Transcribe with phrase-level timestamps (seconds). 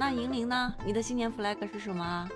[0.00, 0.72] 那银铃呢？
[0.86, 2.28] 你的新年 flag 是什么？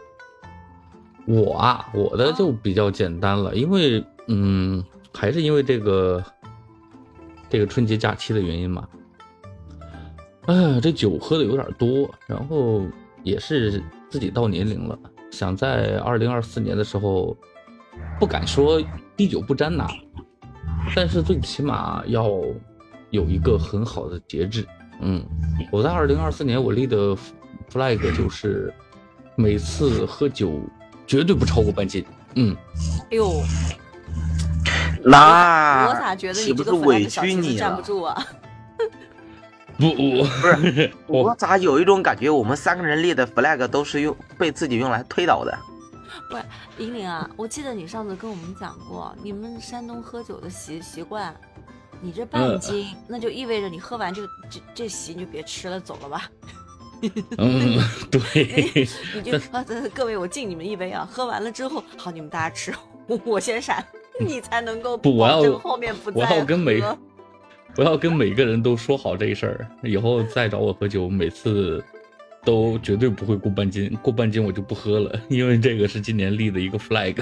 [1.27, 4.85] 我啊，我的就比较简单了，因为嗯，
[5.15, 6.25] 还是因为这个
[7.49, 8.89] 这个春节假期的原因嘛。
[10.47, 12.83] 哎呀，这酒喝的有点多，然后
[13.23, 14.99] 也是自己到年龄了，
[15.31, 17.37] 想在二零二四年的时候，
[18.19, 18.83] 不敢说
[19.17, 19.87] 滴酒不沾呐，
[20.97, 22.29] 但是最起码要
[23.11, 24.67] 有一个很好的节制。
[25.01, 25.25] 嗯，
[25.71, 27.17] 我在二零二四年我立的
[27.73, 28.73] flag 就是
[29.37, 30.61] 每次喝酒
[31.07, 32.05] 绝对不超过半斤。
[32.35, 32.57] 嗯，
[33.11, 33.43] 哎呦，
[35.05, 37.83] 那我咋觉得你这个不是委屈你站不？
[37.83, 38.27] 住啊？
[39.79, 45.59] 不我不是，我我咋有一种感觉，我们三个人立的 flag 都是用被自己用来推倒的？
[46.79, 51.35] 银铃啊，我记得你上次跟我们讲过，你们山东喝酒的习习惯，
[52.01, 56.31] 你这半嗯斤，那就意味着你喝完这这这席你就别吃了，走了吧。
[57.39, 57.79] 嗯，
[58.11, 61.09] 对，你就啊，对各位，我敬你们一杯啊！
[61.11, 62.73] 喝完了之后，好，你们大家吃，
[63.07, 63.85] 我 我先闪，
[64.21, 66.83] 你才能够不我要后面不我要跟每
[67.77, 71.83] 我要跟每个人都说好这事儿，以后再找我喝酒，每次
[72.45, 77.17] 都绝对不会过半斤，过半斤我就不喝了，因为这个是今年立的一个 flag，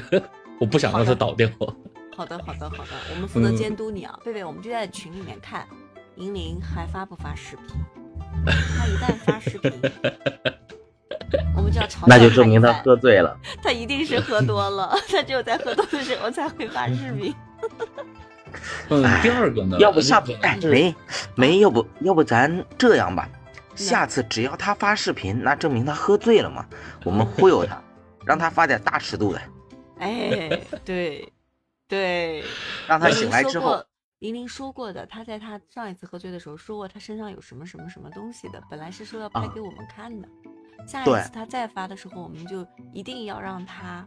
[0.61, 1.49] 我不想让它倒掉。
[2.17, 5.67] 好的，好的，好的，我们负责嗯监督你啊，贝贝，我们就在群里面看，
[6.17, 7.77] 银铃还发不发视频？
[8.47, 9.73] 他一旦发视频，
[11.57, 13.37] 我们就要嘲笑那就证明他喝醉了。
[13.63, 17.35] 他一定是喝多了， 他只有在喝多的时候才会发视频。
[18.89, 19.79] 嗯，哎第二个呢？
[19.79, 20.95] 要不下这个哎没
[21.37, 23.29] 没，要不要不咱这样吧，
[23.77, 26.67] 下次只要他发视频，那证明他喝醉了嘛，
[27.05, 27.81] 我们忽悠他，
[28.25, 29.41] 让他发点大尺度的，
[30.01, 31.33] 哎，对，
[31.87, 32.43] 对，
[32.89, 33.85] 让他醒来之后
[34.21, 40.29] 玲玲说过的，她在她上一次喝醉的时候说过，她身上有什么什么什么东西的，本来是说要拍啊给我们看的。
[40.87, 44.07] 下一次她再发的时候，我们就一定要让她，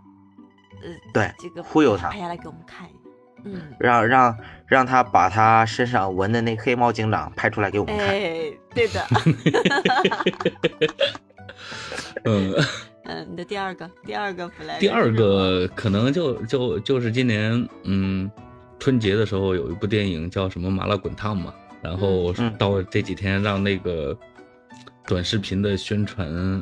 [0.83, 2.99] 呃，对这个忽悠她拍下来给我们看一下。
[3.45, 4.37] 嗯，让让
[4.67, 8.07] 让他把他身上纹的那黑猫警长拍出来给我们看。
[8.07, 9.05] 哎，对的
[12.23, 12.53] 嗯，
[13.03, 18.31] 嗯，你的第二个，第二个 flag，第二个可能就就就是今年嗯
[18.83, 24.13] 春节的时候有一部电影叫什么《麻辣滚烫》嘛，然后嗯到这几天让那个
[25.07, 26.61] 短视频的宣传嗯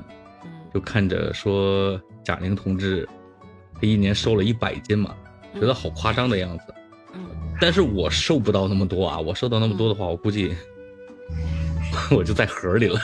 [0.71, 3.09] 就看着说贾玲同志
[3.81, 5.15] 这一年瘦了一百斤嘛，
[5.55, 6.65] 觉得好夸张的样子。
[7.15, 7.25] 嗯，
[7.59, 10.55] 但是我瘦不到那么多啊，我瘦到那么多的话，我估计
[12.15, 12.99] 我就在盒里了。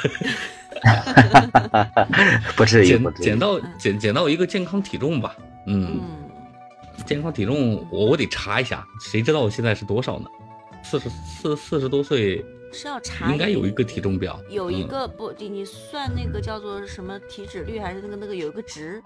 [2.56, 3.40] 不至于，减不至于减。
[3.40, 5.36] 到减减到一个健康体重吧。
[5.66, 6.27] 嗯，嗯，
[7.06, 10.26] 健康体重我我得查一下，谁知道我现在是多少呢？
[10.84, 14.40] 四十四四十多岁，是要查应该有一个体重表。
[14.50, 19.02] 有一嗯个不，你你算那个叫做什么体脂率还是那个那个有一个值，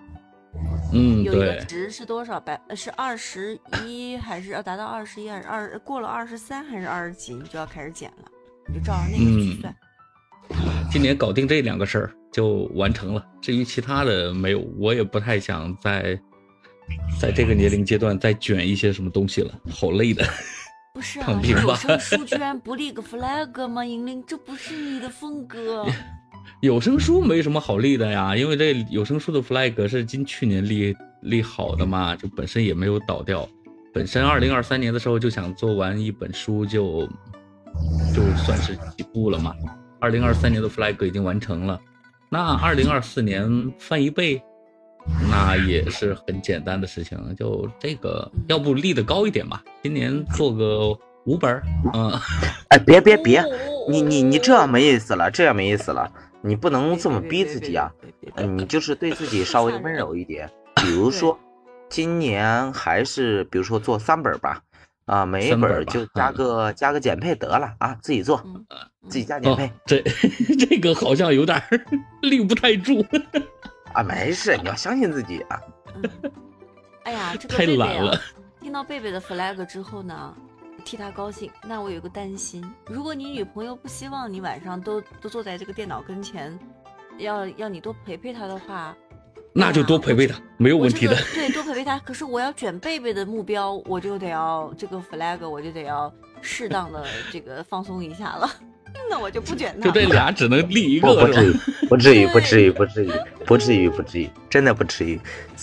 [0.93, 2.59] 嗯，有一个，值是多少百？
[2.67, 8.25] 呃是二十一还是要达到二十一还是二过了二十三还是二十几，你就要开始减了，
[8.67, 9.75] 你就照着那个去嗯算。
[10.91, 13.25] 今年搞定这两个事儿就完成了。
[13.41, 16.19] 至于其他的没有，我也不太想在
[17.19, 20.25] 在这个年龄阶段再卷一些什么东西了，好累的。
[20.93, 23.85] 不是啊，你躺平吧有声书居然不立个 flag 吗？
[23.85, 25.85] 银铃，这不是你的风格。
[26.61, 33.47] 有声书没什么好立的呀，因为这有声书的 flag 是今去年立立好的嘛，就本身也没有倒掉。
[33.93, 37.07] 本身二零二三年的时候就想做完一本书就，
[38.13, 39.53] 就算是起步了嘛。
[39.99, 41.79] 二零二三年的 flag 已经完成了，
[42.29, 44.41] 那二零二四年翻一倍，
[45.29, 47.17] 那也是很简单的事情。
[47.37, 49.63] 就这个，要不立得高一点吧？
[49.83, 50.89] 今年做个
[51.25, 51.63] 五本儿，
[51.93, 52.11] 嗯，
[52.69, 53.49] 哎，别别别，哦
[53.89, 56.11] 你你你这样没意思了，这样没意思了，
[56.41, 57.91] 你不能这么逼自己啊！！
[58.57, 61.37] 你就是对自己稍微温柔一点，比如说，
[61.89, 64.61] 今年还是比如说做三本吧，
[65.05, 68.65] 啊，每一本吧本就加嗯个加个减配得了啊，自己做，嗯
[69.09, 70.03] 自己加减哦配，这
[70.59, 71.85] 这个好像有点儿
[72.21, 73.03] 立不太住。
[73.93, 75.59] 啊，没事，你要相信自己啊。
[75.95, 76.31] 嗯
[77.03, 78.21] 哎呀，这个太贝贝啊懒了，
[78.61, 80.35] 听到贝贝的 flag 之后呢，
[80.85, 81.51] 替他高兴。
[81.67, 86.57] 那我有个担心，如果你女朋友不希望你晚上都都坐在这个电脑跟前，
[87.17, 88.95] 要要你多陪陪她的话，
[89.51, 91.33] 那就多陪陪他，没有问题的这个。
[91.33, 91.97] 对，多陪陪她。
[91.99, 98.47] 可是我要卷贝贝的目标，我就得要这个 flag，我就得要适当的这个放松一下了。
[99.09, 100.05] 那我就不卷了就这。
[100.05, 101.53] 俩只能立一个不至于？，
[101.89, 103.11] 不至于，不至于，不至于，
[103.51, 105.19] 不至于，不至于，真的不至于。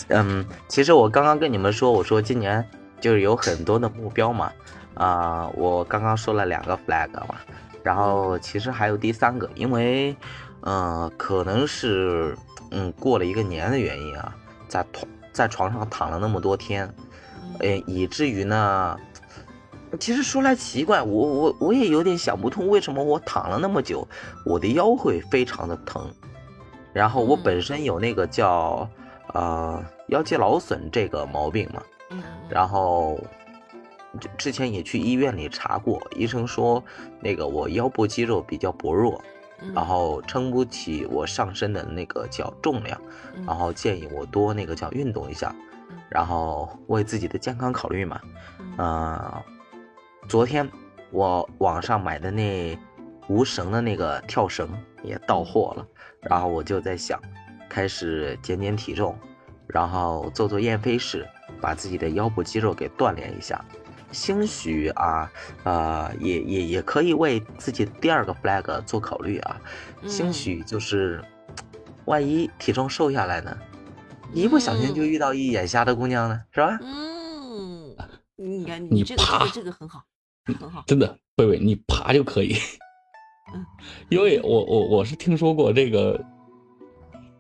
[0.09, 2.63] 嗯，其实我刚刚跟你们说，我说今年
[3.01, 4.53] 就是有很多的目标嘛，
[4.93, 7.37] 啊、我刚刚说了两个 flag 嘛，
[7.83, 10.15] 然后其实还有第三个，因为，
[10.61, 12.37] 呃，可能是
[12.73, 14.37] 嗯过了一个年的原因啊，
[14.69, 16.95] 在床在床上躺了那么多天，
[17.61, 18.99] 嗯，以至于呢，
[19.99, 24.07] 其实说来奇怪，我我我也有点想不通，为什么我躺了那么久，
[24.45, 26.07] 我的腰会非常的疼。
[26.93, 27.41] 然后我嗯。
[27.43, 28.89] 本身有那个叫
[29.35, 33.19] 呃腰肌劳损这个毛病嘛，嗯，然后
[34.21, 36.83] 之之前也去医院里查过，医生说
[37.21, 39.23] 那个我腰部肌肉比较薄弱，
[39.61, 39.73] 嗯。
[39.75, 43.01] 然后撑不起我上身的那个叫重量，
[43.37, 45.55] 嗯然后建议我多那个叫运动一下
[45.91, 48.21] 嗯，然后为自己的健康考虑嘛。
[48.59, 48.75] 嗯。
[48.79, 49.43] 呃，
[50.29, 50.69] 昨天
[51.11, 52.79] 我网上买的那
[53.29, 54.69] 无绳的那个跳绳
[55.03, 55.87] 也到货了，
[56.21, 57.21] 然后我就在想，
[57.69, 59.19] 开始减减体重，
[59.67, 61.27] 然后做做燕飞式，
[61.61, 63.65] 把自己的腰部肌肉给锻炼一下。
[64.11, 65.31] 兴许啊，
[65.65, 69.61] 呃，也也也可以为自己第二个 flag 做考虑啊。
[70.07, 71.23] 兴嗯许就是，
[72.07, 73.55] 万一体重瘦下来呢，
[74.33, 76.79] 一不小心就遇到一眼瞎的姑娘呢，是吧？
[76.81, 77.95] 嗯，
[78.37, 80.03] 你看你这个这个这个很好，
[80.59, 80.83] 很好。
[80.87, 82.88] 真的，贝贝，你爬就可以嗯。
[84.09, 86.21] 因为我我我是听说过这个，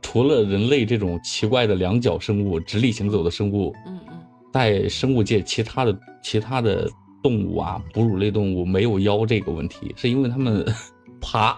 [0.02, 4.18] 除了人类这种奇怪的两脚生物、直立行走的生物，嗯嗯
[4.52, 6.88] 在生物界其他的其他的
[7.22, 10.64] 动物啊，哺乳类动物没有腰这个问题，是因为它们
[11.20, 11.56] 爬。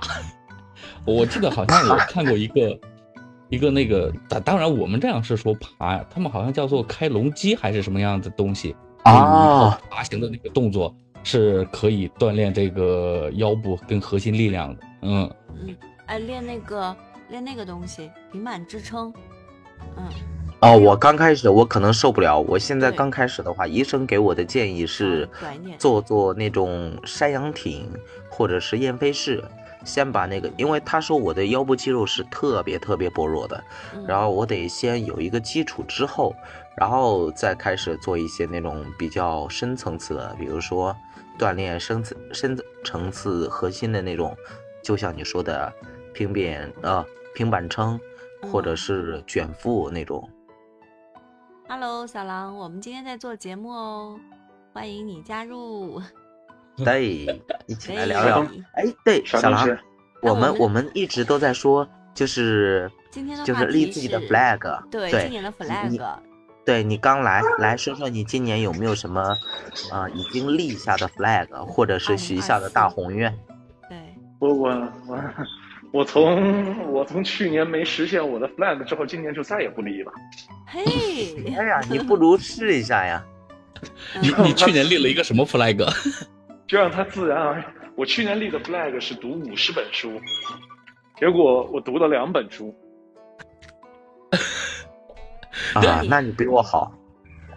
[1.05, 2.79] 我记得好像我看过一个
[3.49, 8.75] 一个那个，当当然我们这样是说爬呀，他们好像叫做开龙机还是什么样的东西
[9.05, 14.83] 啊，爬行的那个动作是可以锻炼这个腰部跟核心力量的。
[15.03, 15.31] 嗯，
[15.67, 15.77] 嗯，
[16.07, 16.97] 哎，练那个
[17.29, 19.13] 练那个东西，平板支撑。
[19.97, 20.05] 嗯
[20.63, 25.27] 哦，我刚开始我可能受不了，我现在刚开始的话，医生给我的建议是
[25.79, 27.91] 做做那种山羊挺
[28.29, 29.43] 或者是燕飞式，
[29.87, 33.65] 先把那个，因为他说我的腰部肌肉是特别特别薄弱的，
[33.95, 36.35] 嗯然后我得先有一个基础之后，
[36.77, 40.97] 然后再开始做一些那种比较深层次的，比如说
[41.39, 44.37] 锻炼深层深层次核心的那种，
[44.83, 45.73] 就像你说的
[46.15, 47.99] 平扁呃平板撑，
[48.51, 50.29] 或者嗯是卷腹那种。
[51.69, 54.19] Hello，小狼，我们今天在做节目哦，
[54.73, 56.01] 欢迎你加入。
[56.77, 57.27] 对，
[57.67, 58.47] 一起来聊聊。
[58.75, 59.69] 哎，对，小狼
[60.23, 64.83] 我们 我们一直都在说，就是今天的就是话题立自己的 flag。
[64.91, 66.19] 对，对今年的 flag，
[66.71, 69.37] 对你刚来，来说说你今年有没有什么，
[69.91, 73.37] 呃，已经立下的 flag，或者是许下的大宏愿？
[73.89, 73.99] 对，
[74.39, 74.69] 我我
[75.09, 75.21] 我
[75.91, 80.13] 我从我从去年没实现我的 flag 之后，今年就再也不立了。
[80.69, 80.85] 嘿，
[81.59, 83.21] 哎呀，你不如试一下呀！
[84.15, 85.77] 嗯你你去年立了一个什么 flag？
[86.69, 87.65] 就让它自然而然。
[87.97, 90.21] 我去年立的 flag 是读五十本书，
[91.19, 92.73] 结果我读了两本书。
[95.87, 96.93] 啊，那你比我好，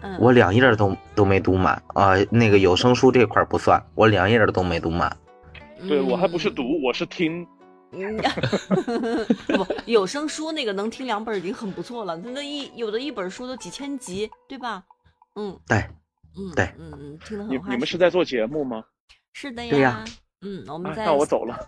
[0.02, 5.16] 嗯，我两页都都没读满啊、那个有声书这块儿不算，我两页儿都没读满。
[5.88, 7.46] 对我还不是读，我是听。
[7.92, 8.16] 嗯。
[9.48, 14.82] 不，有声书那个能听两本已经很不错了，那一有的一本书都几千集，对吧？
[15.36, 15.78] 嗯对，
[16.36, 18.82] 嗯，对嗯嗯，听得你你们是在做节目吗？
[19.32, 20.04] 是的对呀
[20.44, 21.04] 嗯，我们啊在。
[21.06, 21.58] 那我走了。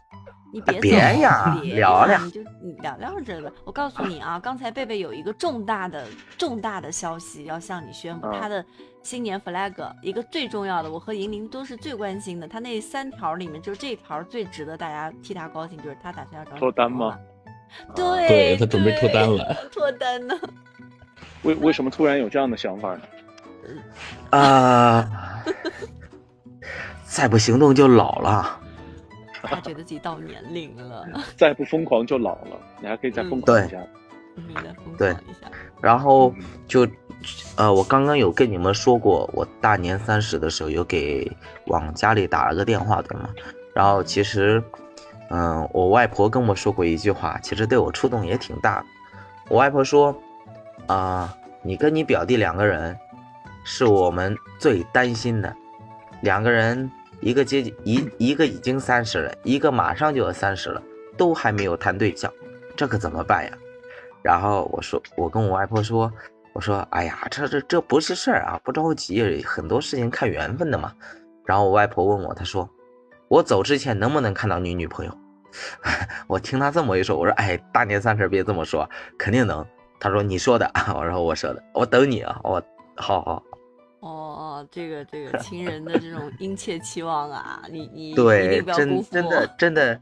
[0.52, 3.52] 你别别走呀别聊聊你就你聊聊这个。
[3.64, 6.06] 我告诉你啊，刚才贝贝有一个重大的
[6.38, 8.64] 重大的消息要向你宣布，啊他的
[9.02, 12.46] 新年 flag 一个最重要的，我和银铃都是最关心的。
[12.46, 17.18] 他那三条里面，就是这条最值得大家替他高兴，就是他打算要脱单吗？
[17.94, 20.34] 对，对他准备脱单了， 脱单呢。
[21.42, 23.00] 为为什么突然有这样的想法呢？
[24.30, 25.42] 啊、
[27.04, 28.60] 再不行动就老了。
[29.46, 32.58] 他觉得自己到年龄了， 再不疯狂就老了。
[32.80, 33.78] 你还可以再疯狂一下。
[34.34, 35.50] 你再疯狂一下。
[35.80, 36.86] 然后嗯就，
[37.56, 41.30] 呃，我刚刚有跟你们说过，我大年三十的时候有给
[41.66, 43.30] 往家里打了个电话，对吗？
[43.74, 44.62] 然后其实，
[45.30, 48.86] 嗯、我外婆跟我说过一句话，其实对我触动也挺大的。
[49.48, 50.14] 我外婆说，
[50.86, 52.98] 啊、你跟你表弟两个人，
[53.64, 55.54] 是我们最担心的，
[56.20, 60.82] 两个人一个接近一一个已经三十了，一个马上就要三十了，
[61.16, 62.32] 都还没有谈对象，
[62.76, 63.52] 这可怎么办呀？
[64.22, 66.12] 然后我说，我跟我外婆说，
[66.52, 70.92] 我说，哎呀，这这这不是事儿啊，不着急，很多事情看缘分的嘛。
[71.44, 72.68] 然后我外婆问我，她说，
[73.28, 75.18] 我走之前能不能看到你女朋友？
[76.26, 79.64] 我听她这么一说，我说，哎，大年三十别这么说，肯定能。
[79.98, 82.62] 她说你说的， 我说我说的，我等你啊，我
[82.96, 83.42] 好好。
[84.70, 90.00] 这个这个情人的这种殷切期望啊，你你对真真的真的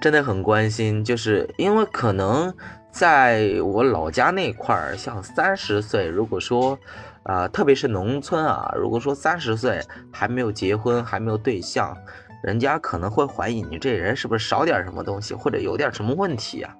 [0.00, 2.54] 真的很关心，就是因为可能
[2.90, 6.78] 在我老家那块儿，像三十岁，如果说
[7.24, 9.80] 啊、特别是农村啊，如果说三十岁
[10.12, 11.92] 还没有结婚，还没有对象，
[12.42, 16.72] 人家可能会怀疑你这人是不是少点什么东西，或者有点什么问题啊。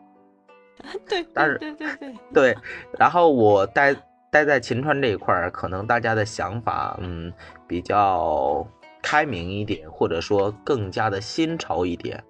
[1.08, 1.88] 对，但是对对，
[2.32, 2.56] 对，
[2.96, 3.92] 然后我待
[4.36, 7.32] 待在秦川这一块儿，可能大家的想法，嗯，
[7.66, 8.68] 比较
[9.02, 12.22] 开明一点，或者说更加的新潮一点，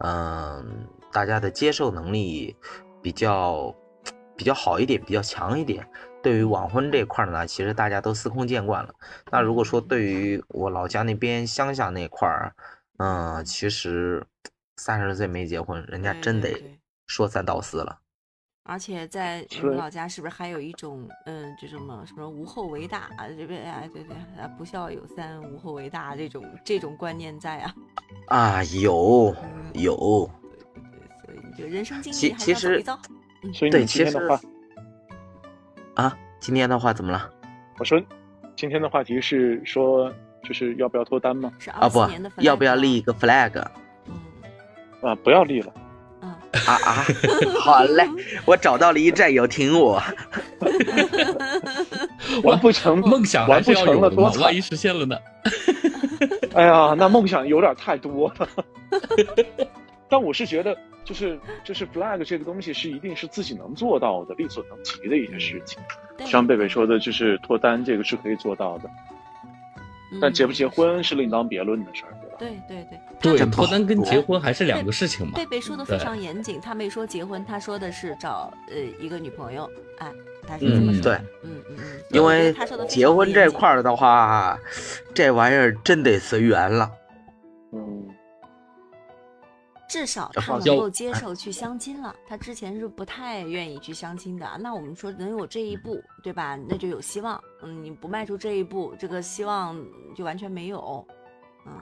[0.00, 2.54] 嗯，大家的接受能力
[3.00, 3.74] 比较
[4.36, 5.88] 比较好一点，比较强一点。
[6.22, 8.92] 对于晚婚这块儿呢，其实大家都司空见惯了。
[9.30, 12.54] 那如果说对于我老家那边乡下那块儿，
[12.98, 14.22] 嗯，其实
[14.76, 18.00] 三十岁没结婚，人家真得说三道四了。
[18.66, 23.28] 而且在你们老家是不是还有一种嗯，这什么什么无后为大啊？
[23.28, 27.74] 这边哎对对，啊不孝有三，无后为大这种这种观念在啊。
[28.26, 30.28] 啊，有嗯有，
[31.24, 32.98] 对对对，所以你这个人生经历还是要其实走一遭。
[33.40, 34.40] 对，所以你今其实天的话，
[35.94, 37.30] 啊，今天的话怎么了？
[37.78, 38.02] 我说
[38.56, 41.52] 今天的话题是说，就是要不要脱单吗？
[41.72, 42.00] 啊不
[42.42, 43.60] 要不要立一个 flag？
[43.60, 43.70] 啊
[44.06, 45.72] 嗯啊，不要立了。
[46.66, 47.04] 嗯，啊，
[47.60, 48.08] 好嘞，
[48.44, 50.02] 我找到了一战友挺我。
[52.42, 55.16] 完不成，梦想还完不是要有的嘛，成了多惨万一实现了呢？
[56.54, 58.48] 哎呀，那梦想有点太多了。
[60.08, 65.78] 但我是觉得，就是就是 flag 这个东西是一定是自己能做到的、力所能及的一些事情。
[66.16, 68.88] 对像贝贝说的，就是脱单这个是可以做到的，
[70.20, 72.40] 但结不结嗯婚是另当别论的事儿，对吧？
[72.40, 72.86] 对对
[73.20, 75.32] 对，对，脱单跟结婚还是两个事情嘛。
[75.36, 80.12] 贝贝说的非常严谨，他没说结婚，他说的是找呃一个女朋友，哎，
[80.46, 81.02] 他是这么嗯说的。
[81.02, 82.54] 对嗯嗯嗯，因为
[82.88, 84.58] 结婚这块儿的话，
[85.14, 86.90] 这玩意儿真得随缘了。
[87.72, 88.08] 嗯，
[89.88, 92.14] 至少他能够接受去相亲了。
[92.28, 94.46] 他之前是不太愿意去相亲的。
[94.60, 96.56] 那我们说能有这一步，对吧？
[96.68, 97.40] 那就有希望。
[97.62, 99.76] 嗯，你不迈出这一步，这个希望
[100.14, 101.06] 就完全没有。
[101.66, 101.72] 嗯，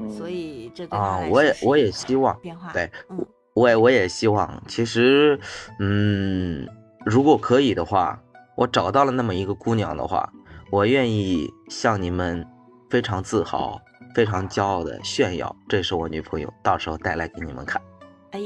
[0.00, 2.72] 嗯所以这啊我也我也希望，变化。
[2.72, 4.62] 对嗯，我也我也希望。
[4.66, 5.38] 其实，
[5.78, 6.66] 嗯，
[7.04, 8.18] 如果可以的话，
[8.56, 10.32] 我找到了那么一个姑娘的话，
[10.70, 12.46] 我愿意向你们
[12.88, 13.80] 非常自豪、
[14.14, 17.80] 非常骄傲的炫耀，这是我女朋友，到时候带来给你们看。
[18.32, 18.40] 哎，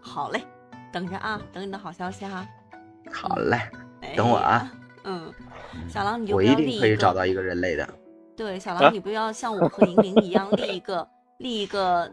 [0.00, 0.42] 好嘞，
[0.92, 2.46] 等着啊，等你的好消息哈。
[3.12, 3.56] 好嘞，
[4.00, 4.72] 哎等我啊呀。
[5.04, 5.32] 嗯，
[5.88, 7.88] 小狼你就我不一定可以找到一个人类的。
[8.36, 11.06] 对，小啊狼，你不要像我和玲玲一样立一个
[11.38, 12.10] 立一个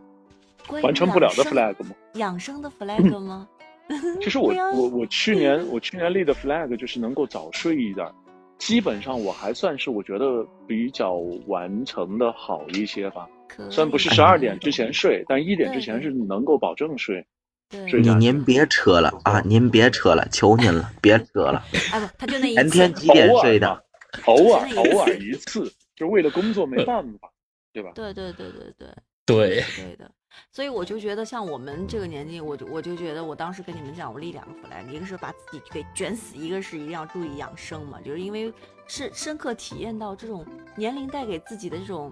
[0.68, 1.92] 关于完成不了的 flag 吗？
[2.16, 3.48] 养生的 flag 吗？
[4.22, 8.14] 其实我我我去年 我去年立的 flag 就是能够早睡一点儿，
[8.60, 11.14] 基本上我还算是我觉得比较
[11.48, 13.28] 完成的好一些吧。
[13.72, 17.26] 虽然不是以十二点之前睡，但一点之前是能够保证睡。
[17.72, 19.42] 你您别扯了啊！
[19.42, 21.64] 您别扯了，求您了，别扯了。
[21.92, 23.84] 哎不，他就那一次前天几点睡的？
[24.26, 27.30] 偶尔偶尔一次，就是为了工作没办法，
[27.74, 27.92] 对吧？
[27.94, 28.88] 对对对对对，
[29.26, 30.10] 对，是对的。
[30.50, 38.54] 所以我就觉得，像我们这个年纪，我就我就觉得，我当时跟你们讲，我立两个 flag，一个是把自己给卷死，一个是一定要注意养生嘛，就是因为
[38.88, 40.46] 是深刻体验到这种
[40.78, 42.10] 年龄带给自己的这种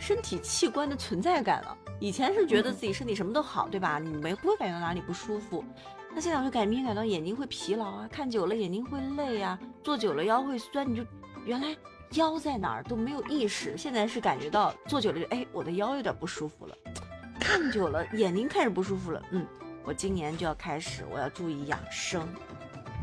[0.00, 1.78] 身体器官的存在感了。
[2.00, 4.00] 以前是觉得自己身体什么都好，对吧？
[4.00, 5.64] 你没不会感觉到哪里不舒服。
[6.12, 11.04] 那现在我就感明显感到眼睛会疲劳啊，看久了眼睛会累啊，坐久了腰会酸，你就
[11.44, 11.76] 原来
[12.14, 16.74] 腰在哪儿都没有意识，现在是感觉到坐久了就哎，我的腰有点不舒服了，
[17.40, 19.44] 看久了眼睛开始不舒服了，嗯，
[19.84, 22.26] 我今年就要开始，我要注意养生，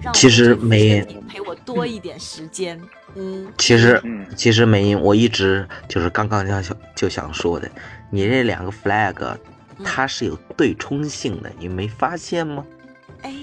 [0.02, 2.82] 让其实这副没陪我多一点时间，
[3.16, 7.70] 嗯，其实嗯，其实美英，我一直就是刚刚就想就想说的，
[8.10, 9.16] 你这两个 flag，
[9.78, 12.66] 嗯它是有对冲性的，你没发现吗？
[13.24, 13.34] 哎，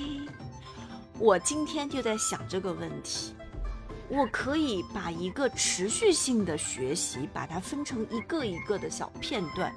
[1.19, 3.35] 我今天就在想这个问题。
[4.11, 9.73] 我可以把一个持续性的学习，把它分成一个一个的小片段，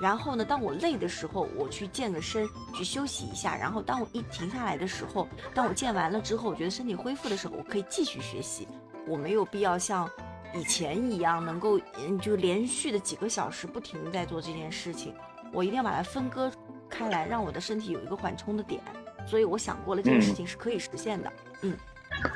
[0.00, 8.66] 然后呢，当我累的时候，我去健个身，去休息一下，然后当我一停下来的时候，当我健完了之后，我觉得身体恢复的时候，我可以继续学习。
[9.06, 10.10] 我没有必要像
[10.52, 15.14] 以前一样，能够嗯就连续的几个小时不停的在做这件事情。
[15.52, 16.50] 我一定要把它分割
[16.88, 18.82] 开来，让我的身体有一个缓冲的点。
[19.28, 21.32] 所以我想过了，这个事情是可以实现的。
[21.62, 21.76] 嗯，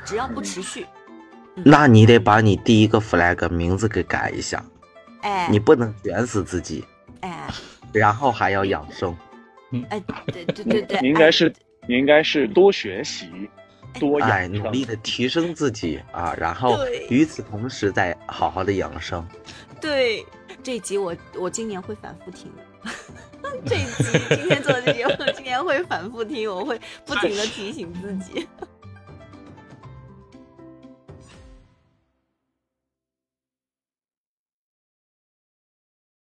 [0.05, 0.87] 只要不持续。
[1.63, 4.63] 那你得把你第一个 flag 名字给改一下，
[5.21, 6.83] 哎，你不能卷死自己，
[7.21, 7.47] 哎
[7.93, 9.15] 然后还要养生。
[9.89, 11.53] 哎，对对对对，你应该是
[11.87, 13.49] 你应该是多学习，
[13.99, 16.77] 多哎，努力的提升自己啊，然后
[17.09, 19.25] 与此同时再好好的养生。
[19.79, 20.25] 对，
[20.63, 22.51] 这一集我我今年会反复听。
[23.65, 28.47] 这一集今天做的这集，我今年会反复听，我会不停的提醒自己。